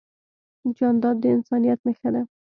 جانداد 0.77 1.15
د 1.21 1.25
انسانیت 1.35 1.79
نښه 1.87 2.09
ده. 2.13 2.21